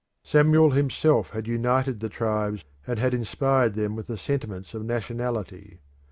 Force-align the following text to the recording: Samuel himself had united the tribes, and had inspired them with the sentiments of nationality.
Samuel 0.23 0.71
himself 0.71 1.29
had 1.29 1.45
united 1.45 1.99
the 1.99 2.09
tribes, 2.09 2.65
and 2.87 2.97
had 2.97 3.13
inspired 3.13 3.75
them 3.75 3.95
with 3.95 4.07
the 4.07 4.17
sentiments 4.17 4.73
of 4.73 4.83
nationality. 4.83 5.79